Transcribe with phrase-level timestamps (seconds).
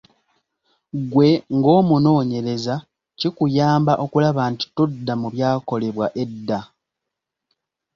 [1.01, 2.75] Ggwe ng’omunoonyereza
[3.19, 6.59] kikuyamba okulaba nti todda mu byakolebwa edda.